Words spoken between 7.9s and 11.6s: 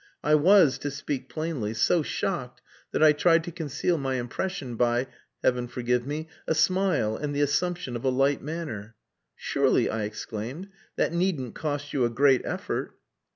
of a light manner. "Surely," I exclaimed, "that needn't